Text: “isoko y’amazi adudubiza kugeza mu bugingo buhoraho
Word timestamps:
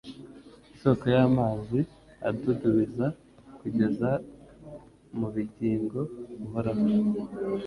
“isoko 0.75 1.05
y’amazi 1.15 1.79
adudubiza 2.27 3.05
kugeza 3.57 4.09
mu 5.17 5.27
bugingo 5.33 5.99
buhoraho 6.39 6.85